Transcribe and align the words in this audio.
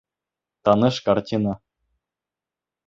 Таныш 0.63 0.95
картина. 1.05 1.53